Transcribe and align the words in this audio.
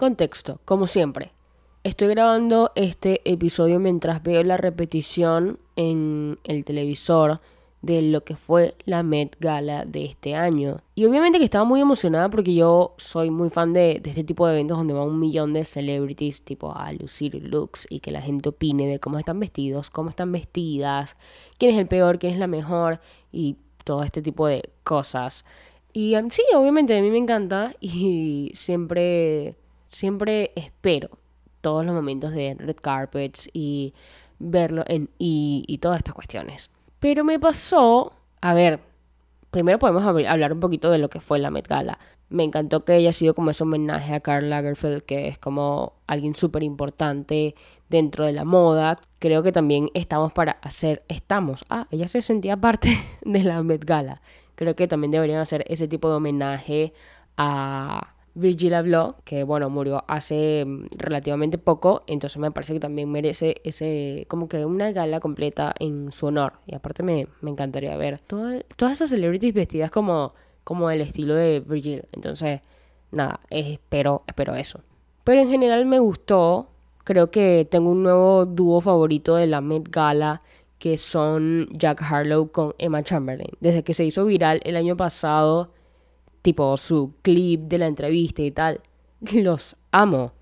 Contexto, 0.00 0.60
como 0.64 0.86
siempre. 0.86 1.30
Estoy 1.84 2.08
grabando 2.08 2.72
este 2.74 3.20
episodio 3.30 3.78
mientras 3.80 4.22
veo 4.22 4.42
la 4.42 4.56
repetición 4.56 5.58
en 5.76 6.38
el 6.44 6.64
televisor 6.64 7.38
de 7.82 8.00
lo 8.00 8.24
que 8.24 8.34
fue 8.34 8.74
la 8.86 9.02
Met 9.02 9.36
Gala 9.40 9.84
de 9.84 10.06
este 10.06 10.34
año. 10.34 10.78
Y 10.94 11.04
obviamente 11.04 11.38
que 11.38 11.44
estaba 11.44 11.66
muy 11.66 11.82
emocionada 11.82 12.30
porque 12.30 12.54
yo 12.54 12.94
soy 12.96 13.30
muy 13.30 13.50
fan 13.50 13.74
de, 13.74 14.00
este 14.02 14.24
tipo 14.24 14.46
de 14.46 14.54
eventos 14.54 14.78
donde 14.78 14.94
va 14.94 15.04
un 15.04 15.18
millón 15.18 15.52
de 15.52 15.66
celebrities 15.66 16.40
tipo 16.46 16.74
a 16.74 16.94
lucir 16.94 17.34
looks 17.34 17.86
y 17.90 18.00
que 18.00 18.10
la 18.10 18.22
gente 18.22 18.48
opine 18.48 18.86
de 18.86 19.00
cómo 19.00 19.18
están 19.18 19.38
vestidos, 19.38 19.90
cómo 19.90 20.08
están 20.08 20.32
vestidas, 20.32 21.18
quién 21.58 21.74
es 21.74 21.78
el 21.78 21.88
peor, 21.88 22.18
quién 22.18 22.32
es 22.32 22.38
la 22.38 22.46
mejor 22.46 23.00
y 23.32 23.58
todo 23.84 24.02
este 24.02 24.22
tipo 24.22 24.46
de 24.46 24.62
cosas. 24.82 25.44
Y 25.92 26.16
um, 26.16 26.30
sí, 26.30 26.42
obviamente 26.54 26.96
a 26.96 27.02
mí 27.02 27.10
me 27.10 27.18
encanta 27.18 27.74
y 27.80 28.50
siempre, 28.54 29.56
siempre 29.90 30.52
espero 30.56 31.10
todos 31.60 31.84
los 31.84 31.94
momentos 31.94 32.32
de 32.32 32.56
red 32.58 32.76
carpets 32.76 33.48
y 33.52 33.92
verlo 34.38 34.82
en 34.86 35.10
y, 35.18 35.64
y 35.66 35.78
todas 35.78 35.98
estas 35.98 36.14
cuestiones. 36.14 36.70
Pero 36.98 37.24
me 37.24 37.38
pasó, 37.38 38.12
a 38.40 38.54
ver, 38.54 38.80
primero 39.50 39.78
podemos 39.78 40.04
hablar 40.04 40.52
un 40.52 40.60
poquito 40.60 40.90
de 40.90 40.98
lo 40.98 41.08
que 41.08 41.20
fue 41.20 41.38
la 41.38 41.50
Met 41.50 41.68
Gala. 41.68 41.98
Me 42.28 42.44
encantó 42.44 42.84
que 42.84 42.92
haya 42.92 43.12
sido 43.12 43.34
como 43.34 43.50
ese 43.50 43.64
homenaje 43.64 44.14
a 44.14 44.20
Karl 44.20 44.48
Lagerfeld, 44.48 45.02
que 45.02 45.26
es 45.26 45.38
como 45.38 45.94
alguien 46.06 46.34
súper 46.34 46.62
importante 46.62 47.56
dentro 47.88 48.24
de 48.24 48.32
la 48.32 48.44
moda. 48.44 49.00
Creo 49.18 49.42
que 49.42 49.50
también 49.50 49.90
estamos 49.94 50.32
para 50.32 50.52
hacer, 50.62 51.02
estamos, 51.08 51.64
ah, 51.68 51.88
ella 51.90 52.06
se 52.06 52.22
sentía 52.22 52.56
parte 52.56 52.96
de 53.24 53.42
la 53.42 53.62
Met 53.62 53.84
Gala. 53.84 54.22
Creo 54.54 54.76
que 54.76 54.86
también 54.86 55.10
deberían 55.10 55.40
hacer 55.40 55.64
ese 55.68 55.88
tipo 55.88 56.08
de 56.08 56.16
homenaje 56.16 56.92
a 57.36 58.14
Virgil 58.40 58.74
Abloh, 58.74 59.16
que 59.24 59.44
bueno, 59.44 59.70
murió 59.70 60.04
hace 60.08 60.64
mm, 60.66 60.86
relativamente 60.96 61.58
poco, 61.58 62.00
entonces 62.06 62.38
me 62.38 62.50
parece 62.50 62.72
que 62.72 62.80
también 62.80 63.10
merece 63.10 63.56
ese, 63.64 64.26
como 64.28 64.48
que 64.48 64.64
una 64.64 64.90
gala 64.92 65.20
completa 65.20 65.74
en 65.78 66.10
su 66.12 66.26
honor. 66.26 66.54
Y 66.66 66.74
aparte 66.74 67.02
me, 67.02 67.28
me 67.40 67.50
encantaría 67.50 67.96
ver 67.96 68.20
todas 68.20 68.92
esas 68.92 69.10
celebrities 69.10 69.54
vestidas 69.54 69.90
como, 69.90 70.32
como 70.64 70.90
el 70.90 71.00
estilo 71.00 71.34
de 71.34 71.60
Virgil. 71.60 72.04
Entonces, 72.12 72.60
nada, 73.12 73.40
espero, 73.50 74.24
espero 74.26 74.54
eso. 74.54 74.80
Pero 75.24 75.42
en 75.42 75.48
general 75.48 75.86
me 75.86 75.98
gustó, 75.98 76.68
creo 77.04 77.30
que 77.30 77.68
tengo 77.70 77.90
un 77.90 78.02
nuevo 78.02 78.46
dúo 78.46 78.80
favorito 78.80 79.36
de 79.36 79.46
la 79.46 79.60
Met 79.60 79.88
Gala 79.90 80.40
que 80.78 80.96
son 80.96 81.68
Jack 81.72 82.02
Harlow 82.02 82.50
con 82.50 82.74
Emma 82.78 83.02
Chamberlain. 83.02 83.50
Desde 83.60 83.84
que 83.84 83.92
se 83.92 84.04
hizo 84.04 84.24
viral 84.24 84.60
el 84.64 84.76
año 84.76 84.96
pasado, 84.96 85.72
tipo 86.42 86.76
su 86.76 87.14
clip 87.22 87.62
de 87.62 87.78
la 87.78 87.86
entrevista 87.86 88.42
y 88.42 88.50
tal. 88.50 88.80
Los 89.34 89.76
amo. 89.90 90.32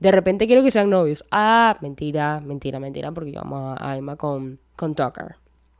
De 0.00 0.10
repente 0.10 0.46
quiero 0.46 0.62
que 0.62 0.70
sean 0.70 0.90
novios. 0.90 1.24
Ah, 1.30 1.76
mentira, 1.80 2.40
mentira, 2.40 2.78
mentira, 2.78 3.12
porque 3.12 3.32
yo 3.32 3.40
amo 3.40 3.74
a 3.78 3.96
Emma 3.96 4.16
con, 4.16 4.58
con 4.76 4.94
Tucker. 4.94 5.36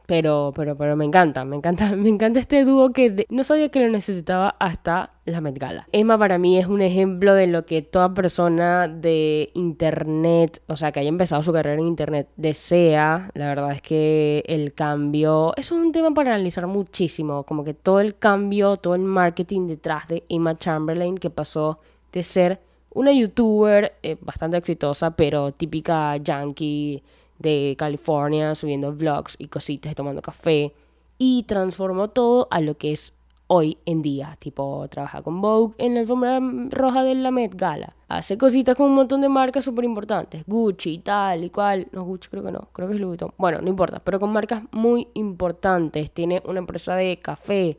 Pero, 0.07 0.53
pero, 0.55 0.77
pero 0.77 0.97
me 0.97 1.05
encanta, 1.07 1.45
me 1.45 1.57
encanta, 1.57 1.93
me 1.97 2.09
encanta 2.09 2.39
este 2.39 2.65
dúo 2.65 2.93
que 2.93 3.27
no 3.31 3.43
sabía 3.43 3.71
que 3.71 3.81
lo 3.81 3.91
necesitaba 3.91 4.55
hasta 4.59 5.11
la 5.25 5.41
Met 5.41 5.59
Gala. 5.59 5.89
Emma 5.93 6.19
para 6.19 6.39
mí 6.39 6.59
es 6.59 6.67
un 6.67 6.83
ejemplo 6.83 7.35
de 7.35 7.47
lo 7.47 7.65
que 7.65 7.81
toda 7.81 8.13
persona 8.13 8.87
de 8.87 9.51
internet, 9.55 10.63
o 10.67 10.77
sea, 10.77 10.93
que 10.93 11.01
haya 11.01 11.09
empezado 11.09 11.43
su 11.43 11.53
carrera 11.53 11.81
en 11.81 11.87
internet, 11.87 12.29
desea. 12.37 13.31
La 13.35 13.47
verdad 13.47 13.73
es 13.73 13.81
que 13.81 14.45
el 14.47 14.75
cambio, 14.75 15.55
es 15.57 15.73
un 15.73 15.91
tema 15.93 16.13
para 16.13 16.35
analizar 16.35 16.67
muchísimo, 16.67 17.45
como 17.45 17.65
que 17.65 17.73
todo 17.73 18.01
el 18.01 18.17
cambio, 18.17 18.77
todo 18.77 18.95
el 18.95 19.03
marketing 19.03 19.69
detrás 19.69 20.09
de 20.09 20.25
Emma 20.29 20.57
Chamberlain 20.57 21.17
que 21.17 21.31
pasó 21.31 21.79
de 22.13 22.23
ser 22.23 22.61
una 22.91 23.13
youtuber 23.13 23.95
eh, 24.03 24.17
bastante 24.21 24.57
exitosa, 24.57 25.11
pero 25.17 25.53
típica 25.53 26.17
yankee 26.17 27.03
de 27.39 27.75
California 27.79 28.55
subiendo 28.55 28.93
vlogs 28.93 29.37
y 29.39 29.49
cositas 29.49 29.93
y 29.93 29.95
tomando 29.95 30.23
café 30.23 30.73
y 31.19 31.45
transformó 31.45 32.09
todo 32.09 32.49
a 32.51 32.61
lo 32.61 32.77
que 32.77 32.93
es 32.93 33.13
hoy 33.47 33.79
en 33.87 34.03
día. 34.03 34.37
Tipo, 34.39 34.87
trabaja 34.89 35.23
con 35.23 35.41
Vogue 35.41 35.75
en 35.79 35.95
la 35.95 36.01
alfombra 36.01 36.41
roja 36.71 37.03
de 37.03 37.15
la 37.15 37.31
Met 37.31 37.55
Gala. 37.55 37.95
Hace 38.09 38.39
cositas 38.39 38.77
con 38.77 38.91
un 38.91 38.95
montón 38.95 39.21
de 39.21 39.29
marcas 39.29 39.65
súper 39.65 39.85
importantes. 39.85 40.45
Gucci, 40.47 40.99
tal 40.99 41.45
y 41.45 41.51
cual. 41.51 41.89
No, 41.93 42.05
Gucci 42.05 42.29
creo 42.29 42.43
que 42.43 42.53
no. 42.53 42.69
Creo 42.73 42.89
que 42.89 42.95
es 42.95 43.01
Louis 43.01 43.19
Vuitton. 43.19 43.35
Bueno, 43.39 43.61
no 43.61 43.69
importa. 43.69 44.01
Pero 44.01 44.21
con 44.21 44.33
marcas 44.33 44.63
muy 44.73 45.09
importantes. 45.15 46.11
Tiene 46.11 46.43
una 46.47 46.59
empresa 46.59 46.95
de 46.95 47.19
café 47.19 47.79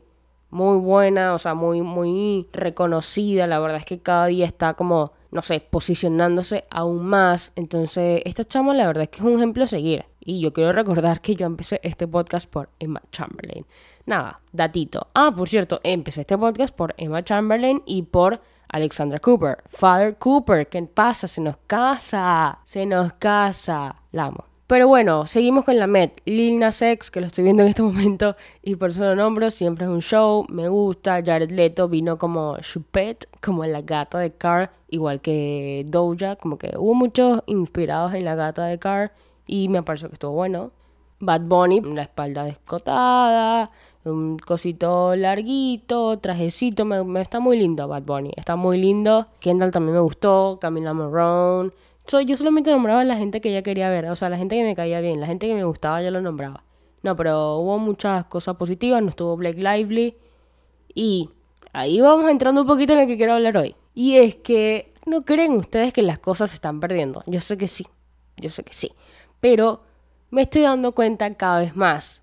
muy 0.50 0.78
buena. 0.78 1.34
O 1.34 1.38
sea, 1.38 1.54
muy, 1.54 1.82
muy 1.82 2.46
reconocida. 2.52 3.46
La 3.46 3.58
verdad 3.58 3.78
es 3.78 3.86
que 3.86 4.00
cada 4.00 4.26
día 4.26 4.46
está 4.46 4.74
como 4.74 5.12
no 5.30 5.42
sé, 5.42 5.60
posicionándose 5.60 6.64
aún 6.70 7.06
más. 7.06 7.52
Entonces, 7.56 8.22
esta 8.24 8.44
chama 8.44 8.74
la 8.74 8.86
verdad 8.86 9.04
es 9.04 9.08
que 9.10 9.18
es 9.18 9.24
un 9.24 9.34
ejemplo 9.34 9.64
a 9.64 9.66
seguir. 9.66 10.04
Y 10.20 10.40
yo 10.40 10.52
quiero 10.52 10.72
recordar 10.72 11.20
que 11.20 11.36
yo 11.36 11.46
empecé 11.46 11.80
este 11.82 12.08
podcast 12.08 12.48
por 12.48 12.70
Emma 12.78 13.00
Chamberlain. 13.12 13.64
Nada, 14.06 14.40
datito. 14.52 15.08
Ah, 15.14 15.32
por 15.34 15.48
cierto, 15.48 15.80
empecé 15.84 16.22
este 16.22 16.36
podcast 16.36 16.74
por 16.74 16.94
Emma 16.96 17.22
Chamberlain 17.22 17.82
y 17.86 18.02
por 18.02 18.40
Alexandra 18.68 19.18
Cooper. 19.20 19.58
Father 19.68 20.16
Cooper, 20.16 20.68
¿qué 20.68 20.82
pasa? 20.82 21.28
Se 21.28 21.40
nos 21.40 21.56
casa. 21.66 22.58
Se 22.64 22.86
nos 22.86 23.12
casa. 23.14 24.02
La 24.12 24.26
amo. 24.26 24.55
Pero 24.66 24.88
bueno, 24.88 25.26
seguimos 25.26 25.64
con 25.64 25.78
la 25.78 25.86
Met. 25.86 26.20
Lil 26.24 26.58
Nas 26.58 26.80
que 26.80 27.20
lo 27.20 27.28
estoy 27.28 27.44
viendo 27.44 27.62
en 27.62 27.68
este 27.68 27.82
momento 27.82 28.34
y 28.62 28.74
por 28.74 28.90
eso 28.90 29.04
lo 29.04 29.14
nombro, 29.14 29.50
siempre 29.52 29.84
es 29.84 29.90
un 29.90 30.02
show, 30.02 30.44
me 30.48 30.68
gusta. 30.68 31.22
Jared 31.24 31.52
Leto 31.52 31.88
vino 31.88 32.18
como 32.18 32.58
Chupette, 32.58 33.28
como 33.40 33.64
la 33.64 33.82
gata 33.82 34.18
de 34.18 34.32
Car, 34.32 34.72
igual 34.88 35.20
que 35.20 35.84
Doja, 35.86 36.34
como 36.34 36.58
que 36.58 36.72
hubo 36.76 36.94
muchos 36.94 37.42
inspirados 37.46 38.14
en 38.14 38.24
la 38.24 38.34
gata 38.34 38.66
de 38.66 38.80
Car 38.80 39.12
y 39.46 39.68
me 39.68 39.84
pareció 39.84 40.08
que 40.08 40.14
estuvo 40.14 40.32
bueno. 40.32 40.72
Bad 41.20 41.42
Bunny, 41.42 41.80
la 41.80 42.02
espalda 42.02 42.44
descotada, 42.44 43.70
un 44.04 44.36
cosito 44.36 45.14
larguito, 45.14 46.18
trajecito, 46.18 46.84
me, 46.84 47.22
está 47.22 47.38
muy 47.38 47.56
lindo 47.56 47.86
Bad 47.86 48.02
Bunny, 48.02 48.32
está 48.36 48.56
muy 48.56 48.78
lindo. 48.78 49.28
Kendall 49.38 49.70
también 49.70 49.94
me 49.94 50.00
gustó, 50.00 50.58
Camila 50.60 50.92
Marrone 50.92 51.70
yo 52.24 52.36
solamente 52.36 52.70
nombraba 52.70 53.00
a 53.00 53.04
la 53.04 53.16
gente 53.16 53.40
que 53.40 53.50
ella 53.50 53.62
quería 53.62 53.90
ver, 53.90 54.06
o 54.06 54.16
sea, 54.16 54.28
la 54.28 54.36
gente 54.36 54.56
que 54.56 54.64
me 54.64 54.74
caía 54.74 55.00
bien, 55.00 55.20
la 55.20 55.26
gente 55.26 55.46
que 55.46 55.54
me 55.54 55.64
gustaba, 55.64 56.02
yo 56.02 56.10
lo 56.10 56.20
nombraba. 56.20 56.64
No, 57.02 57.16
pero 57.16 57.58
hubo 57.58 57.78
muchas 57.78 58.24
cosas 58.26 58.56
positivas, 58.56 59.02
no 59.02 59.10
estuvo 59.10 59.36
Blake 59.36 59.62
Lively. 59.62 60.16
Y 60.94 61.30
ahí 61.72 62.00
vamos 62.00 62.28
entrando 62.30 62.62
un 62.62 62.66
poquito 62.66 62.94
en 62.94 63.00
lo 63.00 63.06
que 63.06 63.16
quiero 63.16 63.34
hablar 63.34 63.56
hoy. 63.56 63.76
Y 63.94 64.16
es 64.16 64.36
que, 64.36 64.92
¿no 65.06 65.24
creen 65.24 65.52
ustedes 65.52 65.92
que 65.92 66.02
las 66.02 66.18
cosas 66.18 66.50
se 66.50 66.56
están 66.56 66.80
perdiendo? 66.80 67.22
Yo 67.26 67.40
sé 67.40 67.56
que 67.56 67.68
sí, 67.68 67.86
yo 68.36 68.50
sé 68.50 68.64
que 68.64 68.72
sí. 68.72 68.92
Pero 69.40 69.82
me 70.30 70.42
estoy 70.42 70.62
dando 70.62 70.92
cuenta 70.92 71.32
cada 71.34 71.60
vez 71.60 71.76
más. 71.76 72.22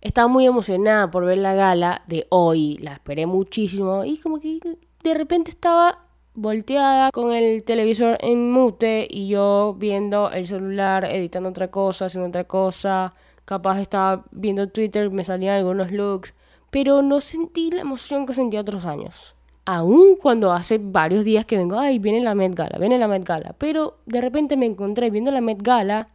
Estaba 0.00 0.28
muy 0.28 0.46
emocionada 0.46 1.10
por 1.10 1.24
ver 1.24 1.38
la 1.38 1.54
gala 1.54 2.02
de 2.06 2.26
hoy, 2.28 2.76
la 2.78 2.94
esperé 2.94 3.26
muchísimo 3.26 4.04
y 4.04 4.18
como 4.18 4.40
que 4.40 4.58
de 5.02 5.14
repente 5.14 5.50
estaba 5.50 6.06
volteada 6.34 7.10
con 7.10 7.32
el 7.32 7.64
televisor 7.64 8.16
en 8.20 8.50
mute 8.50 9.06
y 9.08 9.28
yo 9.28 9.74
viendo 9.78 10.30
el 10.30 10.46
celular, 10.46 11.04
editando 11.04 11.50
otra 11.50 11.70
cosa, 11.70 12.06
haciendo 12.06 12.28
otra 12.28 12.44
cosa. 12.44 13.12
Capaz 13.44 13.80
estaba 13.80 14.24
viendo 14.30 14.68
Twitter, 14.68 15.10
me 15.10 15.24
salían 15.24 15.56
algunos 15.56 15.90
looks, 15.90 16.34
pero 16.70 17.02
no 17.02 17.20
sentí 17.20 17.70
la 17.70 17.80
emoción 17.80 18.24
que 18.24 18.34
sentí 18.34 18.56
otros 18.56 18.84
años. 18.84 19.34
Aún 19.64 20.16
cuando 20.16 20.52
hace 20.52 20.78
varios 20.78 21.24
días 21.24 21.44
que 21.44 21.56
vengo, 21.56 21.78
ay, 21.78 21.98
viene 21.98 22.20
la 22.20 22.34
Met 22.34 22.54
Gala, 22.54 22.78
viene 22.78 22.98
la 22.98 23.08
Met 23.08 23.24
Gala, 23.24 23.54
pero 23.58 23.98
de 24.06 24.20
repente 24.20 24.56
me 24.56 24.66
encontré 24.66 25.10
viendo 25.10 25.30
la 25.30 25.40
Met 25.40 25.62
Gala 25.62 26.08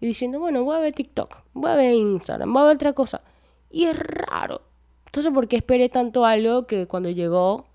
y 0.00 0.06
diciendo, 0.06 0.38
bueno, 0.38 0.64
voy 0.64 0.76
a 0.76 0.80
ver 0.80 0.92
TikTok, 0.92 1.42
voy 1.54 1.70
a 1.70 1.76
ver 1.76 1.94
Instagram, 1.94 2.52
voy 2.52 2.62
a 2.62 2.66
ver 2.66 2.76
otra 2.76 2.92
cosa. 2.92 3.22
Y 3.70 3.84
es 3.84 3.96
raro. 3.96 4.62
Entonces, 5.06 5.32
¿por 5.32 5.48
qué 5.48 5.56
esperé 5.56 5.88
tanto 5.88 6.24
algo 6.24 6.66
que 6.66 6.86
cuando 6.86 7.10
llegó 7.10 7.66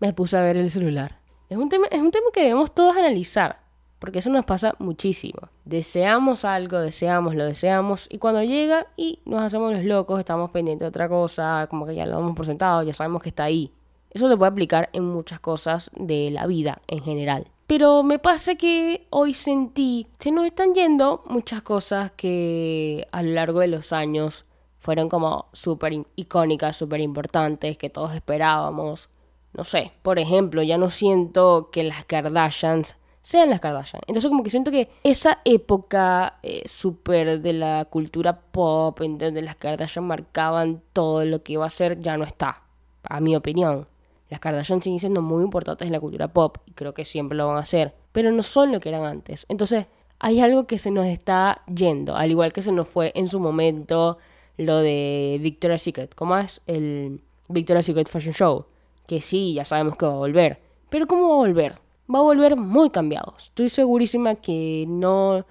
me 0.00 0.12
puse 0.12 0.36
a 0.36 0.42
ver 0.42 0.56
el 0.56 0.70
celular? 0.70 1.20
Es 1.48 1.58
un 1.58 1.68
tema, 1.68 1.86
es 1.90 2.00
un 2.00 2.10
tema 2.10 2.26
que 2.32 2.42
debemos 2.42 2.74
todos 2.74 2.96
analizar, 2.96 3.60
porque 3.98 4.18
eso 4.18 4.30
nos 4.30 4.44
pasa 4.44 4.74
muchísimo. 4.78 5.48
Deseamos 5.64 6.44
algo, 6.44 6.78
deseamos, 6.78 7.34
lo 7.34 7.44
deseamos, 7.44 8.06
y 8.10 8.18
cuando 8.18 8.42
llega 8.42 8.86
y 8.96 9.20
nos 9.24 9.42
hacemos 9.42 9.72
los 9.72 9.84
locos, 9.84 10.18
estamos 10.18 10.50
pendientes 10.50 10.84
de 10.84 10.88
otra 10.88 11.08
cosa, 11.08 11.66
como 11.70 11.86
que 11.86 11.94
ya 11.94 12.06
lo 12.06 12.18
hemos 12.18 12.36
presentado, 12.36 12.82
ya 12.82 12.92
sabemos 12.92 13.22
que 13.22 13.30
está 13.30 13.44
ahí. 13.44 13.72
Eso 14.10 14.28
se 14.28 14.36
puede 14.36 14.50
aplicar 14.50 14.88
en 14.92 15.04
muchas 15.04 15.40
cosas 15.40 15.90
de 15.96 16.30
la 16.30 16.46
vida 16.46 16.76
en 16.86 17.02
general. 17.02 17.46
Pero 17.66 18.02
me 18.02 18.18
pasa 18.18 18.54
que 18.54 19.06
hoy 19.10 19.34
sentí, 19.34 20.06
se 20.18 20.30
nos 20.30 20.46
están 20.46 20.74
yendo 20.74 21.22
muchas 21.26 21.60
cosas 21.60 22.12
que 22.12 23.06
a 23.12 23.22
lo 23.22 23.32
largo 23.32 23.60
de 23.60 23.68
los 23.68 23.92
años 23.92 24.46
fueron 24.78 25.10
como 25.10 25.48
súper 25.52 25.92
icónicas, 26.16 26.76
súper 26.76 27.00
importantes, 27.00 27.76
que 27.76 27.90
todos 27.90 28.14
esperábamos 28.14 29.10
no 29.52 29.64
sé, 29.64 29.92
por 30.02 30.18
ejemplo, 30.18 30.62
ya 30.62 30.78
no 30.78 30.90
siento 30.90 31.70
que 31.70 31.82
las 31.82 32.04
Kardashians 32.04 32.96
sean 33.22 33.50
las 33.50 33.60
Kardashians. 33.60 34.04
Entonces 34.06 34.30
como 34.30 34.42
que 34.42 34.50
siento 34.50 34.70
que 34.70 34.88
esa 35.04 35.40
época 35.44 36.38
eh, 36.42 36.62
súper 36.66 37.42
de 37.42 37.52
la 37.52 37.84
cultura 37.86 38.40
pop, 38.40 39.00
en 39.02 39.18
donde 39.18 39.42
las 39.42 39.56
Kardashian 39.56 40.06
marcaban 40.06 40.82
todo 40.92 41.24
lo 41.24 41.42
que 41.42 41.54
iba 41.54 41.66
a 41.66 41.70
ser, 41.70 42.00
ya 42.00 42.16
no 42.16 42.24
está, 42.24 42.62
a 43.02 43.20
mi 43.20 43.36
opinión. 43.36 43.86
Las 44.30 44.40
Kardashian 44.40 44.82
siguen 44.82 45.00
siendo 45.00 45.22
muy 45.22 45.42
importantes 45.42 45.86
en 45.86 45.92
la 45.92 46.00
cultura 46.00 46.28
pop 46.28 46.58
y 46.66 46.72
creo 46.72 46.94
que 46.94 47.04
siempre 47.04 47.36
lo 47.36 47.46
van 47.46 47.56
a 47.56 47.60
hacer, 47.60 47.94
pero 48.12 48.30
no 48.30 48.42
son 48.42 48.72
lo 48.72 48.80
que 48.80 48.90
eran 48.90 49.04
antes. 49.04 49.46
Entonces, 49.48 49.86
hay 50.18 50.40
algo 50.40 50.66
que 50.66 50.78
se 50.78 50.90
nos 50.90 51.06
está 51.06 51.62
yendo, 51.66 52.16
al 52.16 52.30
igual 52.30 52.52
que 52.52 52.62
se 52.62 52.72
nos 52.72 52.88
fue 52.88 53.12
en 53.14 53.28
su 53.28 53.40
momento 53.40 54.18
lo 54.56 54.78
de 54.78 55.38
Victoria's 55.40 55.82
Secret, 55.82 56.14
¿cómo 56.14 56.36
es? 56.36 56.60
El 56.66 57.22
Victoria's 57.48 57.86
Secret 57.86 58.08
Fashion 58.08 58.34
Show, 58.34 58.66
que 59.08 59.22
sí, 59.22 59.54
ya 59.54 59.64
sabemos 59.64 59.96
que 59.96 60.04
va 60.04 60.12
a 60.12 60.16
volver, 60.16 60.60
pero 60.90 61.06
¿cómo 61.06 61.28
va 61.30 61.34
a 61.34 61.38
volver? 61.38 61.80
Va 62.14 62.18
a 62.18 62.22
volver 62.22 62.56
muy 62.56 62.90
cambiado. 62.90 63.34
Estoy 63.38 63.70
segurísima 63.70 64.34
que 64.34 64.84
no 64.86 65.46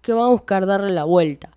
que 0.00 0.12
van 0.12 0.24
a 0.24 0.28
buscar 0.28 0.66
darle 0.66 0.90
la 0.90 1.02
vuelta. 1.02 1.50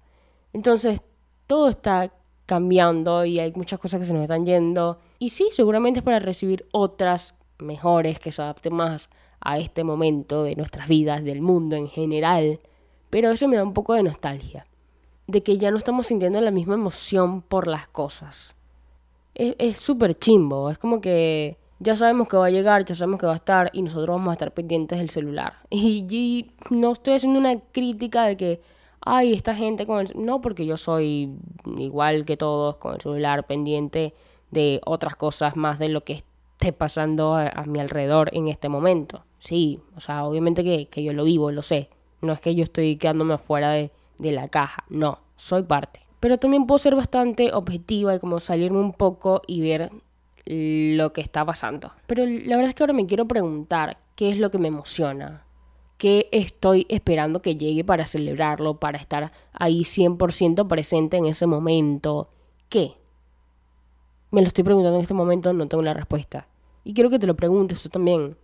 Entonces, 0.53 1.01
todo 1.45 1.69
está 1.69 2.11
cambiando 2.47 3.25
y 3.25 3.39
hay 3.39 3.53
muchas 3.55 3.79
cosas 3.79 3.99
que 3.99 4.07
se 4.07 4.13
nos 4.13 4.23
están 4.23 4.45
yendo. 4.45 4.99
Y 5.19 5.29
sí, 5.29 5.49
seguramente 5.51 5.99
es 5.99 6.03
para 6.03 6.19
recibir 6.19 6.65
otras 6.71 7.35
mejores 7.59 8.19
que 8.19 8.31
se 8.31 8.41
adapten 8.41 8.73
más 8.73 9.09
a 9.39 9.59
este 9.59 9.83
momento 9.83 10.43
de 10.43 10.55
nuestras 10.55 10.87
vidas, 10.87 11.23
del 11.23 11.41
mundo 11.41 11.75
en 11.75 11.89
general. 11.89 12.59
Pero 13.11 13.29
eso 13.29 13.47
me 13.47 13.57
da 13.57 13.63
un 13.63 13.73
poco 13.73 13.93
de 13.93 14.01
nostalgia. 14.01 14.63
De 15.27 15.43
que 15.43 15.59
ya 15.59 15.69
no 15.69 15.77
estamos 15.77 16.07
sintiendo 16.07 16.41
la 16.41 16.51
misma 16.51 16.73
emoción 16.73 17.43
por 17.43 17.67
las 17.67 17.87
cosas. 17.87 18.55
Es 19.35 19.79
súper 19.79 20.17
chimbo. 20.17 20.69
Es 20.69 20.77
como 20.77 21.01
que 21.01 21.57
ya 21.79 21.95
sabemos 21.95 22.27
que 22.27 22.37
va 22.37 22.47
a 22.47 22.51
llegar, 22.51 22.85
ya 22.85 22.95
sabemos 22.95 23.19
que 23.19 23.25
va 23.25 23.33
a 23.33 23.37
estar 23.37 23.69
y 23.73 23.81
nosotros 23.81 24.15
vamos 24.15 24.29
a 24.29 24.33
estar 24.33 24.53
pendientes 24.53 24.99
del 24.99 25.09
celular. 25.09 25.53
Y, 25.69 26.05
y 26.09 26.51
no 26.69 26.91
estoy 26.91 27.15
haciendo 27.15 27.39
una 27.39 27.59
crítica 27.59 28.25
de 28.25 28.37
que 28.37 28.61
ay, 29.05 29.33
esta 29.33 29.55
gente 29.55 29.85
con 29.85 29.99
el... 29.99 30.11
No, 30.15 30.41
porque 30.41 30.65
yo 30.65 30.77
soy 30.77 31.31
igual 31.77 32.25
que 32.25 32.37
todos 32.37 32.77
con 32.77 32.95
el 32.95 33.01
celular 33.01 33.45
pendiente 33.45 34.13
de 34.51 34.81
otras 34.85 35.15
cosas 35.15 35.55
más 35.55 35.79
de 35.79 35.89
lo 35.89 36.03
que 36.03 36.13
esté 36.13 36.73
pasando 36.73 37.35
a, 37.35 37.63
mi 37.65 37.79
alrededor 37.79 38.29
en 38.33 38.47
este 38.47 38.69
momento. 38.69 39.23
Sí, 39.39 39.79
o 39.95 39.99
sea, 39.99 40.25
obviamente 40.25 40.63
que, 40.63 40.87
que, 40.87 41.03
yo 41.03 41.13
lo 41.13 41.25
vivo, 41.25 41.51
lo 41.51 41.61
sé. 41.61 41.89
No 42.21 42.33
es 42.33 42.39
que 42.39 42.55
yo 42.55 42.63
estoy 42.63 42.95
quedándome 42.95 43.33
afuera 43.33 43.71
de, 43.71 43.91
de 44.19 44.31
la 44.31 44.47
caja, 44.47 44.85
no, 44.89 45.19
soy 45.35 45.63
parte. 45.63 46.01
Pero 46.23 46.37
también 46.37 46.65
puedo 46.65 46.79
ser 46.79 46.95
bastante 46.95 47.51
objetiva 47.51 48.15
y 48.15 48.19
como 48.19 48.39
salirme 48.39 48.79
un 48.79 48.93
poco 48.93 49.41
y 49.45 49.59
ver 49.59 49.91
lo 50.45 51.11
que 51.11 51.19
está 51.19 51.43
pasando. 51.43 51.91
Pero 52.07 52.25
la 52.25 52.55
verdad 52.55 52.69
es 52.69 52.75
que 52.75 52.83
ahora 52.83 52.93
me 52.93 53.05
quiero 53.05 53.27
preguntar 53.27 53.97
qué 54.15 54.29
es 54.29 54.37
lo 54.37 54.49
que 54.49 54.57
me 54.57 54.69
emociona 54.69 55.45
que 55.97 56.29
estoy 56.31 56.85
esperando 56.87 57.41
que 57.41 57.57
llegue 57.57 57.83
para 57.83 58.05
celebrarlo, 58.05 58.79
para 58.79 58.97
estar 58.97 59.33
ahí 59.51 59.81
100% 59.81 60.65
presente 60.69 61.17
en 61.17 61.25
ese 61.25 61.45
momento. 61.45 62.29
¿Qué? 62.69 62.93
Me 64.31 64.39
lo 64.39 64.47
estoy 64.47 64.63
preguntando 64.63 64.99
en 64.99 65.01
este 65.01 65.13
momento, 65.13 65.51
no 65.51 65.67
tengo 65.67 65.83
la 65.83 65.93
respuesta. 65.93 66.47
Y 66.85 66.93
quiero 66.93 67.09
que 67.09 67.19
te 67.19 67.27
lo 67.27 67.35
preguntes 67.35 67.83
tú 67.83 67.89
también. 67.89 68.37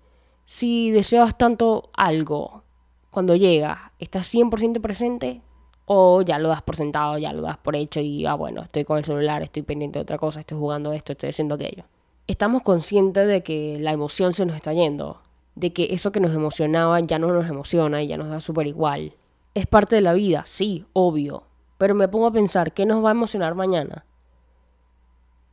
Si 0.43 0.91
deseas 0.91 1.37
tanto 1.37 1.91
algo, 1.93 2.63
cuando 3.09 3.37
llega, 3.37 3.93
¿estás 3.99 4.33
100% 4.33 4.81
presente? 4.81 5.43
¿O 5.91 6.21
ya 6.21 6.37
lo 6.37 6.49
das 6.49 6.61
por 6.61 6.75
sentado, 6.75 7.17
ya 7.17 7.33
lo 7.33 7.41
das 7.41 7.57
por 7.57 7.75
hecho 7.75 7.99
y, 7.99 8.25
ah, 8.25 8.35
bueno, 8.35 8.61
estoy 8.61 8.83
con 8.83 8.99
el 8.99 9.05
celular, 9.05 9.41
estoy 9.41 9.63
pendiente 9.63 9.97
de 9.97 10.03
otra 10.03 10.19
cosa, 10.19 10.39
estoy 10.39 10.57
jugando 10.59 10.93
esto, 10.93 11.13
estoy 11.13 11.29
haciendo 11.29 11.55
aquello? 11.55 11.83
Estamos 12.27 12.61
conscientes 12.61 13.27
de 13.27 13.41
que 13.41 13.79
la 13.79 13.91
emoción 13.91 14.33
se 14.33 14.45
nos 14.45 14.55
está 14.55 14.71
yendo 14.73 15.19
de 15.59 15.73
que 15.73 15.89
eso 15.91 16.11
que 16.11 16.21
nos 16.21 16.33
emocionaba 16.33 16.99
ya 17.01 17.19
no 17.19 17.27
nos 17.33 17.49
emociona 17.49 18.01
y 18.01 18.07
ya 18.07 18.17
nos 18.17 18.29
da 18.29 18.39
súper 18.39 18.67
igual. 18.67 19.13
Es 19.53 19.65
parte 19.65 19.95
de 19.95 20.01
la 20.01 20.13
vida, 20.13 20.43
sí, 20.45 20.85
obvio, 20.93 21.43
pero 21.77 21.95
me 21.95 22.07
pongo 22.07 22.27
a 22.27 22.31
pensar, 22.31 22.71
¿qué 22.71 22.85
nos 22.85 23.03
va 23.03 23.09
a 23.09 23.13
emocionar 23.13 23.55
mañana? 23.55 24.05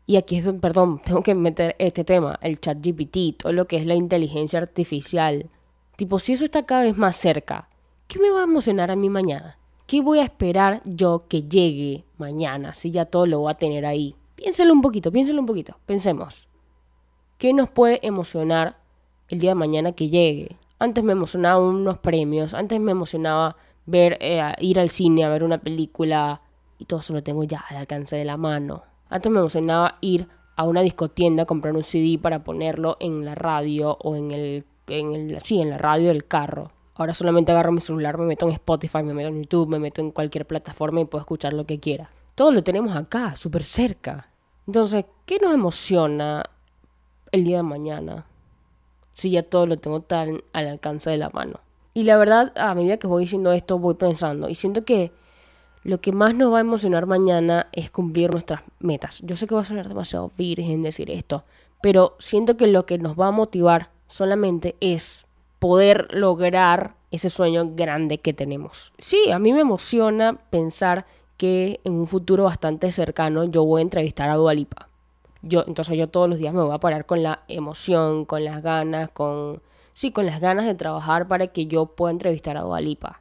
Y 0.06 0.16
aquí 0.16 0.36
es, 0.36 0.48
perdón, 0.60 1.00
tengo 1.04 1.22
que 1.22 1.34
meter 1.34 1.74
este 1.78 2.04
tema, 2.04 2.38
el 2.40 2.60
chat 2.60 2.78
GPT, 2.80 3.38
todo 3.38 3.52
lo 3.52 3.66
que 3.66 3.78
es 3.78 3.86
la 3.86 3.94
inteligencia 3.94 4.60
artificial. 4.60 5.50
Tipo, 5.96 6.20
si 6.20 6.34
eso 6.34 6.44
está 6.44 6.64
cada 6.64 6.84
vez 6.84 6.96
más 6.96 7.16
cerca, 7.16 7.68
¿qué 8.06 8.20
me 8.20 8.30
va 8.30 8.40
a 8.40 8.44
emocionar 8.44 8.92
a 8.92 8.96
mí 8.96 9.08
mañana? 9.08 9.58
¿Qué 9.86 10.00
voy 10.00 10.18
a 10.18 10.24
esperar 10.24 10.82
yo 10.84 11.26
que 11.28 11.42
llegue 11.42 12.04
mañana 12.18 12.74
si 12.74 12.90
ya 12.90 13.04
todo 13.04 13.26
lo 13.26 13.40
voy 13.40 13.52
a 13.52 13.56
tener 13.56 13.86
ahí? 13.86 14.16
Piénselo 14.34 14.72
un 14.72 14.82
poquito, 14.82 15.12
piénselo 15.12 15.40
un 15.40 15.46
poquito, 15.46 15.78
pensemos. 15.86 16.48
¿Qué 17.38 17.52
nos 17.52 17.70
puede 17.70 18.04
emocionar 18.06 18.76
el 19.28 19.38
día 19.38 19.50
de 19.50 19.56
mañana 19.56 19.92
que 19.92 20.08
llegue. 20.08 20.56
Antes 20.78 21.02
me 21.04 21.12
emocionaba 21.12 21.58
unos 21.58 21.98
premios, 21.98 22.54
antes 22.54 22.80
me 22.80 22.92
emocionaba 22.92 23.56
ver, 23.86 24.18
eh, 24.20 24.42
ir 24.60 24.78
al 24.78 24.90
cine 24.90 25.24
a 25.24 25.28
ver 25.28 25.42
una 25.42 25.58
película 25.58 26.42
y 26.78 26.84
todo 26.84 27.00
eso 27.00 27.14
lo 27.14 27.22
tengo 27.22 27.44
ya 27.44 27.64
al 27.68 27.78
alcance 27.78 28.16
de 28.16 28.24
la 28.24 28.36
mano. 28.36 28.82
Antes 29.08 29.32
me 29.32 29.38
emocionaba 29.38 29.96
ir 30.00 30.28
a 30.56 30.64
una 30.64 30.82
discotienda 30.82 31.44
a 31.44 31.46
comprar 31.46 31.74
un 31.74 31.82
CD 31.82 32.18
para 32.18 32.44
ponerlo 32.44 32.96
en 33.00 33.24
la 33.24 33.34
radio 33.34 33.96
o 34.00 34.16
en 34.16 34.30
el, 34.30 34.64
en 34.86 35.12
el, 35.12 35.40
sí, 35.42 35.60
en 35.60 35.70
la 35.70 35.78
radio 35.78 36.08
del 36.08 36.26
carro. 36.26 36.72
Ahora 36.96 37.14
solamente 37.14 37.52
agarro 37.52 37.72
mi 37.72 37.80
celular, 37.80 38.18
me 38.18 38.26
meto 38.26 38.46
en 38.46 38.52
Spotify, 38.52 39.02
me 39.02 39.14
meto 39.14 39.28
en 39.28 39.42
YouTube, 39.42 39.68
me 39.68 39.78
meto 39.78 40.00
en 40.00 40.10
cualquier 40.10 40.46
plataforma 40.46 41.00
y 41.00 41.04
puedo 41.04 41.20
escuchar 41.20 41.52
lo 41.52 41.66
que 41.66 41.78
quiera. 41.78 42.10
Todo 42.34 42.52
lo 42.52 42.62
tenemos 42.62 42.96
acá, 42.96 43.36
súper 43.36 43.64
cerca. 43.64 44.30
Entonces, 44.66 45.04
¿qué 45.24 45.38
nos 45.38 45.54
emociona 45.54 46.44
el 47.32 47.44
día 47.44 47.58
de 47.58 47.62
mañana? 47.62 48.26
si 49.16 49.30
ya 49.30 49.42
todo 49.42 49.66
lo 49.66 49.76
tengo 49.76 50.02
tan 50.02 50.42
al 50.52 50.68
alcance 50.68 51.10
de 51.10 51.16
la 51.16 51.30
mano. 51.30 51.60
Y 51.94 52.04
la 52.04 52.18
verdad, 52.18 52.52
a 52.56 52.74
medida 52.74 52.98
que 52.98 53.06
voy 53.06 53.24
diciendo 53.24 53.50
esto, 53.52 53.78
voy 53.78 53.94
pensando 53.94 54.48
y 54.48 54.54
siento 54.54 54.84
que 54.84 55.10
lo 55.82 56.00
que 56.00 56.12
más 56.12 56.34
nos 56.34 56.52
va 56.52 56.58
a 56.58 56.60
emocionar 56.60 57.06
mañana 57.06 57.68
es 57.72 57.90
cumplir 57.90 58.30
nuestras 58.30 58.62
metas. 58.78 59.20
Yo 59.22 59.36
sé 59.36 59.46
que 59.46 59.54
va 59.54 59.62
a 59.62 59.64
sonar 59.64 59.88
demasiado 59.88 60.30
virgen 60.36 60.82
decir 60.82 61.10
esto, 61.10 61.44
pero 61.80 62.14
siento 62.18 62.58
que 62.58 62.66
lo 62.66 62.84
que 62.84 62.98
nos 62.98 63.18
va 63.18 63.28
a 63.28 63.32
motivar 63.32 63.90
solamente 64.06 64.76
es 64.80 65.24
poder 65.58 66.08
lograr 66.10 66.94
ese 67.10 67.30
sueño 67.30 67.72
grande 67.74 68.18
que 68.18 68.32
tenemos. 68.32 68.92
Sí, 68.98 69.30
a 69.30 69.38
mí 69.38 69.52
me 69.52 69.60
emociona 69.60 70.38
pensar 70.50 71.06
que 71.36 71.80
en 71.84 71.94
un 71.94 72.06
futuro 72.06 72.44
bastante 72.44 72.90
cercano 72.92 73.44
yo 73.44 73.64
voy 73.64 73.80
a 73.80 73.82
entrevistar 73.82 74.28
a 74.30 74.36
Dualipa 74.36 74.88
yo, 75.42 75.64
entonces 75.66 75.96
yo 75.96 76.08
todos 76.08 76.28
los 76.28 76.38
días 76.38 76.52
me 76.52 76.62
voy 76.62 76.74
a 76.74 76.78
parar 76.78 77.06
con 77.06 77.22
la 77.22 77.42
emoción, 77.48 78.24
con 78.24 78.44
las 78.44 78.62
ganas, 78.62 79.10
con 79.10 79.62
sí, 79.92 80.10
con 80.10 80.26
las 80.26 80.40
ganas 80.40 80.66
de 80.66 80.74
trabajar 80.74 81.28
para 81.28 81.46
que 81.48 81.66
yo 81.66 81.86
pueda 81.86 82.10
entrevistar 82.12 82.56
a 82.56 82.62
Dualipa. 82.62 83.20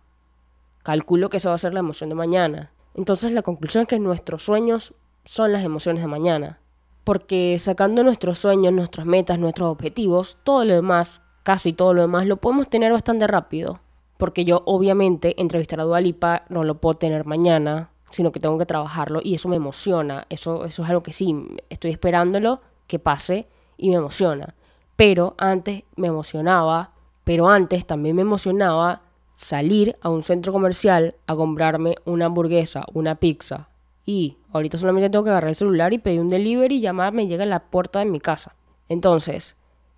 Calculo 0.83 1.29
que 1.29 1.37
eso 1.37 1.49
va 1.49 1.55
a 1.55 1.59
ser 1.59 1.73
la 1.73 1.79
emoción 1.79 2.09
de 2.09 2.15
mañana. 2.15 2.71
Entonces 2.95 3.31
la 3.31 3.41
conclusión 3.41 3.83
es 3.83 3.87
que 3.87 3.99
nuestros 3.99 4.43
sueños 4.43 4.93
son 5.23 5.51
las 5.51 5.63
emociones 5.63 6.01
de 6.01 6.07
mañana. 6.07 6.59
Porque 7.03 7.57
sacando 7.59 8.03
nuestros 8.03 8.39
sueños, 8.39 8.73
nuestras 8.73 9.05
metas, 9.05 9.37
nuestros 9.37 9.69
objetivos, 9.69 10.37
todo 10.43 10.65
lo 10.65 10.73
demás, 10.73 11.21
casi 11.45 11.73
todo 11.73 11.93
lo 11.93 12.01
demás, 12.01 12.25
lo 12.25 12.37
podemos 12.37 12.69
tener 12.69 12.91
bastante 12.91 13.27
rápido. 13.27 13.79
Porque 14.17 14.45
yo 14.45 14.63
obviamente 14.65 15.39
entrevistar 15.39 15.79
a 15.79 15.83
Dualipa 15.83 16.43
no 16.49 16.63
lo 16.63 16.81
puedo 16.81 16.95
tener 16.95 17.25
mañana, 17.25 17.91
sino 18.09 18.31
que 18.31 18.39
tengo 18.39 18.57
que 18.57 18.65
trabajarlo 18.65 19.19
y 19.23 19.35
eso 19.35 19.47
me 19.47 19.57
emociona. 19.57 20.25
Eso, 20.29 20.65
eso 20.65 20.83
es 20.83 20.89
algo 20.89 21.03
que 21.03 21.13
sí, 21.13 21.35
estoy 21.69 21.91
esperándolo 21.91 22.61
que 22.87 22.97
pase 22.97 23.47
y 23.77 23.89
me 23.89 23.97
emociona. 23.97 24.55
Pero 24.95 25.35
antes 25.37 25.83
me 25.95 26.07
emocionaba, 26.07 26.91
pero 27.23 27.47
antes 27.47 27.85
también 27.85 28.15
me 28.15 28.23
emocionaba 28.23 29.01
salir 29.35 29.97
a 30.01 30.09
un 30.09 30.23
centro 30.23 30.51
comercial 30.51 31.13
a 31.27 31.35
comprarme 31.35 31.95
una 32.05 32.25
hamburguesa, 32.25 32.85
una 32.93 33.15
pizza. 33.15 33.69
Y 34.03 34.37
ahorita 34.51 34.79
solamente 34.79 35.11
tengo 35.11 35.25
que 35.25 35.29
agarrar 35.29 35.49
el 35.49 35.55
celular 35.55 35.93
y 35.93 35.99
pedir 35.99 36.21
un 36.21 36.29
delivery 36.29 36.77
y 36.77 36.81
llamarme 36.81 37.23
y 37.23 37.27
llega 37.27 37.43
a 37.43 37.47
la 37.47 37.59
puerta 37.59 37.99
de 37.99 38.05
mi 38.05 38.19
casa. 38.19 38.55
Entonces, 38.87 39.55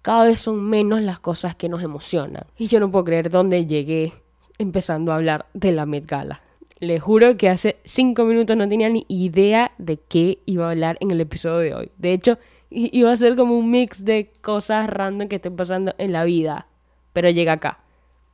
cada 0.08 0.24
vez 0.24 0.40
son 0.40 0.64
menos 0.64 1.02
las 1.02 1.20
cosas 1.20 1.54
que 1.54 1.68
nos 1.68 1.84
emocionan. 1.84 2.46
Y 2.58 2.70
yo 2.70 2.80
no 2.80 2.90
puedo 2.90 3.04
creer 3.04 3.30
dónde 3.30 3.66
llegué 3.66 4.14
empezando 4.58 5.12
a 5.12 5.16
hablar 5.16 5.48
de 5.54 5.74
la 5.74 5.86
Met 5.86 6.06
Gala. 6.06 6.42
Le 6.80 6.98
juro 7.02 7.36
que 7.36 7.50
hace 7.50 7.76
cinco 7.84 8.24
minutos 8.24 8.56
no 8.56 8.70
tenía 8.70 8.88
ni 8.88 9.06
idea 9.10 9.74
de 9.78 9.98
qué 9.98 10.40
iba 10.46 10.66
a 10.66 10.72
hablar 10.72 10.96
en 11.02 11.12
el 11.12 11.20
episodio 11.20 11.58
de 11.58 11.76
hoy. 11.76 11.92
De 11.98 12.14
hecho, 12.14 12.38
iba 12.70 13.12
a 13.12 13.18
ser 13.18 13.36
como 13.36 13.60
un 13.60 13.70
mix 13.70 14.06
de 14.06 14.32
cosas 14.40 14.90
random 14.90 15.28
que 15.28 15.36
estén 15.36 15.58
pasando 15.58 15.94
en 15.98 16.14
la 16.14 16.24
vida. 16.24 16.68
Pero 17.12 17.30
llega 17.30 17.52
acá. 17.52 17.82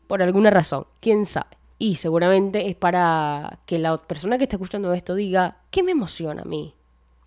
Por 0.05 0.21
alguna 0.21 0.51
razón. 0.51 0.85
¿Quién 0.99 1.25
sabe? 1.25 1.57
Y 1.79 1.95
seguramente 1.95 2.69
es 2.69 2.75
para 2.75 3.61
que 3.65 3.79
la 3.79 3.97
persona 3.97 4.37
que 4.37 4.43
está 4.43 4.57
escuchando 4.57 4.93
esto 4.93 5.15
diga, 5.15 5.57
¿qué 5.71 5.81
me 5.81 5.93
emociona 5.93 6.43
a 6.43 6.45
mí? 6.45 6.75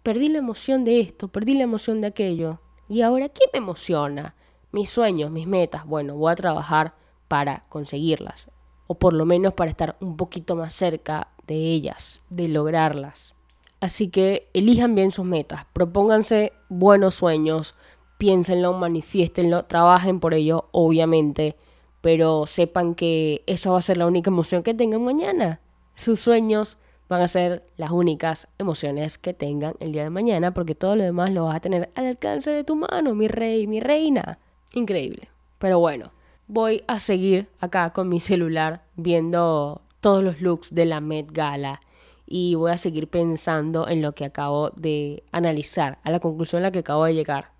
Perdí 0.04 0.28
la 0.28 0.38
emoción 0.38 0.84
de 0.84 1.00
esto, 1.00 1.26
perdí 1.26 1.54
la 1.54 1.64
emoción 1.64 2.00
de 2.00 2.06
aquello. 2.06 2.60
¿Y 2.88 3.00
ahora 3.00 3.28
qué 3.28 3.46
me 3.52 3.58
emociona? 3.58 4.35
Mis 4.76 4.90
sueños, 4.90 5.30
mis 5.30 5.46
metas. 5.46 5.86
Bueno, 5.86 6.16
voy 6.16 6.30
a 6.30 6.36
trabajar 6.36 6.92
para 7.28 7.64
conseguirlas 7.70 8.50
o 8.86 8.94
por 8.96 9.14
lo 9.14 9.24
menos 9.24 9.54
para 9.54 9.70
estar 9.70 9.96
un 10.00 10.18
poquito 10.18 10.54
más 10.54 10.74
cerca 10.74 11.28
de 11.46 11.54
ellas, 11.54 12.20
de 12.28 12.48
lograrlas. 12.48 13.34
Así 13.80 14.08
que 14.08 14.50
elijan 14.52 14.94
bien 14.94 15.12
sus 15.12 15.24
metas, 15.24 15.64
propónganse 15.72 16.52
buenos 16.68 17.14
sueños, 17.14 17.74
piénsenlo, 18.18 18.74
manifiéstenlo, 18.74 19.62
trabajen 19.62 20.20
por 20.20 20.34
ello, 20.34 20.66
obviamente, 20.72 21.56
pero 22.02 22.46
sepan 22.46 22.94
que 22.94 23.44
esa 23.46 23.70
va 23.70 23.78
a 23.78 23.82
ser 23.82 23.96
la 23.96 24.06
única 24.06 24.28
emoción 24.28 24.62
que 24.62 24.74
tengan 24.74 25.02
mañana. 25.02 25.58
Sus 25.94 26.20
sueños 26.20 26.76
van 27.08 27.22
a 27.22 27.28
ser 27.28 27.66
las 27.78 27.92
únicas 27.92 28.46
emociones 28.58 29.16
que 29.16 29.32
tengan 29.32 29.72
el 29.80 29.92
día 29.92 30.02
de 30.02 30.10
mañana, 30.10 30.52
porque 30.52 30.74
todo 30.74 30.96
lo 30.96 31.04
demás 31.04 31.32
lo 31.32 31.44
vas 31.44 31.56
a 31.56 31.60
tener 31.60 31.88
al 31.94 32.04
alcance 32.04 32.50
de 32.50 32.62
tu 32.62 32.76
mano, 32.76 33.14
mi 33.14 33.26
rey, 33.26 33.66
mi 33.66 33.80
reina. 33.80 34.38
Increíble. 34.72 35.28
Pero 35.58 35.78
bueno, 35.78 36.12
voy 36.48 36.84
a 36.86 37.00
seguir 37.00 37.48
acá 37.60 37.90
con 37.92 38.08
mi 38.08 38.20
celular 38.20 38.82
viendo 38.96 39.82
todos 40.00 40.22
los 40.22 40.40
looks 40.40 40.74
de 40.74 40.86
la 40.86 41.00
Met 41.00 41.32
Gala 41.32 41.80
y 42.26 42.54
voy 42.56 42.72
a 42.72 42.78
seguir 42.78 43.08
pensando 43.08 43.88
en 43.88 44.02
lo 44.02 44.12
que 44.12 44.24
acabo 44.24 44.70
de 44.70 45.22
analizar, 45.32 45.98
a 46.02 46.10
la 46.10 46.20
conclusión 46.20 46.62
a 46.62 46.66
la 46.66 46.72
que 46.72 46.80
acabo 46.80 47.04
de 47.04 47.14
llegar. 47.14 47.56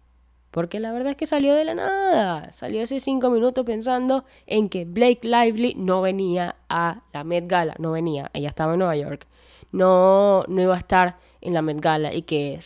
Porque 0.50 0.80
la 0.80 0.90
verdad 0.90 1.10
es 1.10 1.16
que 1.16 1.26
salió 1.26 1.54
de 1.54 1.64
la 1.64 1.74
nada. 1.74 2.50
Salió 2.50 2.82
hace 2.82 2.98
cinco 2.98 3.28
minutos 3.28 3.64
pensando 3.66 4.24
en 4.46 4.70
que 4.70 4.86
Blake 4.86 5.20
Lively 5.22 5.74
no 5.76 6.00
venía 6.00 6.56
a 6.70 7.02
la 7.12 7.24
Met 7.24 7.46
Gala. 7.46 7.74
No 7.78 7.92
venía. 7.92 8.30
Ella 8.32 8.48
estaba 8.48 8.72
en 8.72 8.78
Nueva 8.78 8.96
York. 8.96 9.26
No, 9.70 10.44
no 10.48 10.62
iba 10.62 10.74
a 10.74 10.78
estar 10.78 11.18
en 11.42 11.52
la 11.52 11.60
Met 11.60 11.78
Gala. 11.78 12.14
Y 12.14 12.22
que 12.22 12.58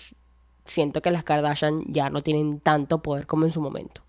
siento 0.66 1.02
que 1.02 1.11
las 1.11 1.25
Kardashian 1.25 1.82
ya 1.88 2.11
no 2.11 2.20
tienen 2.20 2.61
tanto 2.61 3.02
poder 3.02 3.26
como 3.26 3.44
en 3.44 3.50
su 3.50 3.61
momento. 3.61 4.02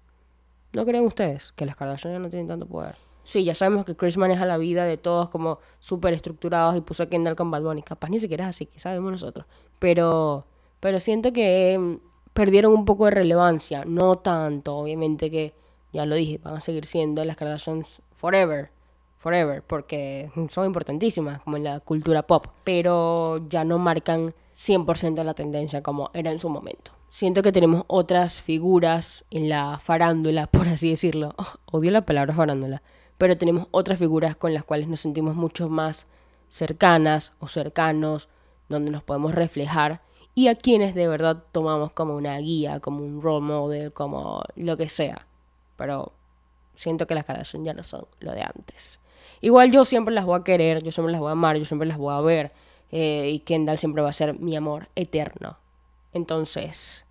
¿No 0.73 0.85
creen 0.85 1.05
ustedes 1.05 1.51
que 1.53 1.65
las 1.65 1.75
Kardashian 1.75 2.13
ya 2.13 2.19
no 2.19 2.29
tienen 2.29 2.47
tanto 2.47 2.65
poder? 2.65 2.95
Sí, 3.23 3.43
ya 3.43 3.53
sabemos 3.53 3.85
que 3.85 3.95
Chris 3.95 4.17
maneja 4.17 4.45
la 4.45 4.57
vida 4.57 4.85
de 4.85 4.97
todos 4.97 5.29
como 5.29 5.59
súper 5.79 6.13
estructurados 6.13 6.75
y 6.75 6.81
puso 6.81 7.03
a 7.03 7.05
Kendall 7.07 7.35
con 7.35 7.51
Bad 7.51 7.61
Bunny. 7.61 7.83
Capaz 7.83 8.09
ni 8.09 8.19
siquiera 8.19 8.45
es 8.45 8.49
así, 8.49 8.65
que 8.65 8.79
sabemos 8.79 9.11
nosotros. 9.11 9.45
Pero, 9.79 10.45
pero 10.79 10.99
siento 10.99 11.31
que 11.31 11.77
mm, 11.77 11.95
perdieron 12.33 12.73
un 12.73 12.85
poco 12.85 13.05
de 13.05 13.11
relevancia. 13.11 13.83
No 13.85 14.15
tanto, 14.15 14.75
obviamente 14.75 15.29
que, 15.29 15.53
ya 15.93 16.05
lo 16.05 16.15
dije, 16.15 16.39
van 16.43 16.55
a 16.55 16.61
seguir 16.61 16.85
siendo 16.85 17.23
las 17.25 17.35
Kardashians 17.35 18.01
forever. 18.15 18.71
Forever, 19.17 19.61
porque 19.61 20.31
son 20.49 20.65
importantísimas 20.65 21.41
como 21.41 21.57
en 21.57 21.63
la 21.63 21.79
cultura 21.79 22.23
pop. 22.23 22.47
Pero 22.63 23.47
ya 23.49 23.63
no 23.63 23.77
marcan 23.77 24.33
100% 24.61 25.23
la 25.23 25.33
tendencia 25.33 25.81
como 25.81 26.11
era 26.13 26.31
en 26.31 26.39
su 26.39 26.49
momento. 26.49 26.91
Siento 27.09 27.41
que 27.41 27.51
tenemos 27.51 27.83
otras 27.87 28.41
figuras 28.41 29.25
en 29.31 29.49
la 29.49 29.79
farándula, 29.79 30.47
por 30.47 30.67
así 30.67 30.89
decirlo. 30.89 31.33
odio 31.65 31.91
la 31.91 32.05
palabra 32.05 32.33
farándula 32.33 32.81
pero 33.21 33.37
tenemos 33.37 33.67
otras 33.69 33.99
figuras 33.99 34.35
con 34.35 34.51
las 34.51 34.63
cuales 34.63 34.87
nos 34.87 35.01
sentimos 35.01 35.35
mucho 35.35 35.69
más 35.69 36.07
cercanas 36.47 37.33
o 37.37 37.47
cercanos, 37.47 38.29
donde 38.67 38.89
nos 38.89 39.03
podemos 39.03 39.35
reflejar 39.35 40.01
y 40.33 40.47
a 40.47 40.55
quienes 40.55 40.95
de 40.95 41.07
verdad 41.07 41.43
tomamos 41.51 41.91
como 41.91 42.15
una 42.15 42.35
guía, 42.39 42.79
como 42.79 43.03
un 43.03 43.21
role 43.21 43.45
model, 43.45 43.93
como 43.93 44.41
lo 44.55 44.75
que 44.75 44.89
sea. 44.89 45.27
Pero 45.77 46.13
siento 46.73 47.05
que 47.05 47.13
las 47.13 47.25
Kardashian 47.25 47.63
ya 47.63 47.75
no 47.75 47.83
son 47.83 48.07
lo 48.21 48.31
de 48.31 48.41
antes. 48.41 48.99
Igual 49.39 49.69
yo 49.71 49.85
siempre 49.85 50.15
las 50.15 50.25
voy 50.25 50.39
a 50.39 50.43
querer, 50.43 50.81
yo 50.81 50.91
siempre 50.91 51.11
las 51.11 51.21
voy 51.21 51.29
a 51.29 51.33
amar, 51.33 51.57
yo 51.57 51.65
siempre 51.65 51.87
las 51.87 51.99
voy 51.99 52.15
a 52.15 52.21
ver. 52.21 52.51
Eh, 52.91 53.29
y 53.33 53.39
Kendall 53.39 53.79
siempre 53.79 54.01
va 54.01 54.09
a 54.09 54.13
ser 54.13 54.39
mi 54.39 54.55
amor 54.55 54.89
eterno. 54.95 55.57
Entonces, 56.13 57.05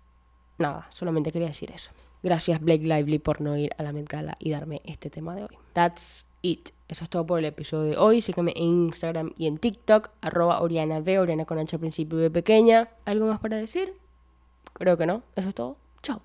nada, 0.57 0.87
solamente 0.91 1.31
quería 1.31 1.47
decir 1.47 1.71
eso. 1.71 1.91
Gracias 2.23 2.61
Blake 2.61 2.83
Lively 2.83 3.19
por 3.19 3.41
no 3.41 3.57
ir 3.57 3.71
a 3.77 3.83
la 3.83 3.91
Met 3.91 4.07
Gala 4.07 4.37
y 4.39 4.51
darme 4.51 4.81
este 4.85 5.09
tema 5.09 5.35
de 5.35 5.43
hoy. 5.43 5.57
That's 5.73 6.25
it. 6.41 6.69
Eso 6.87 7.03
es 7.03 7.09
todo 7.09 7.25
por 7.25 7.39
el 7.39 7.45
episodio 7.45 7.91
de 7.91 7.97
hoy. 7.97 8.21
Sígueme 8.21 8.53
en 8.55 8.85
Instagram 8.85 9.33
y 9.37 9.47
en 9.47 9.57
TikTok, 9.57 10.09
arroba 10.21 10.61
Oriana 10.61 10.99
V, 10.99 11.19
Oriana 11.19 11.45
con 11.45 11.57
H 11.57 11.75
al 11.75 11.79
principio 11.79 12.17
de 12.19 12.29
pequeña. 12.29 12.89
¿Algo 13.05 13.25
más 13.25 13.39
para 13.39 13.57
decir? 13.57 13.93
Creo 14.73 14.97
que 14.97 15.05
no. 15.05 15.23
Eso 15.35 15.49
es 15.49 15.55
todo. 15.55 15.77
Chao. 16.03 16.21